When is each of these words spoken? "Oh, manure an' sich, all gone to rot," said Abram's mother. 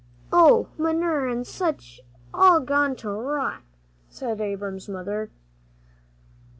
"Oh, 0.33 0.69
manure 0.79 1.29
an' 1.29 1.45
sich, 1.45 2.01
all 2.33 2.59
gone 2.61 2.95
to 2.95 3.11
rot," 3.11 3.61
said 4.09 4.41
Abram's 4.41 4.89
mother. 4.89 5.29